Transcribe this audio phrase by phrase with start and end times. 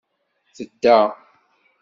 [0.55, 0.97] Tedda.